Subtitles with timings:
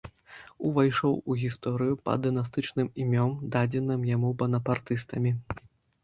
[0.67, 5.35] Увайшоў у гісторыю пад дынастычным імем, дадзеным яму банапартыстамі.